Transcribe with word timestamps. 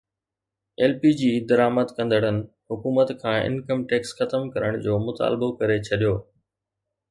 L 0.79 0.93
P 1.01 1.11
G 1.19 1.29
درآمد 1.51 1.87
ڪندڙن 1.97 2.37
حڪومت 2.73 3.09
کان 3.21 3.37
انڪم 3.47 3.79
ٽيڪس 3.93 4.09
ختم 4.21 4.41
ڪرڻ 4.55 4.73
جو 4.89 4.93
مطالبو 5.07 5.47
ڪري 5.63 5.77
ڇڏيو 5.89 6.15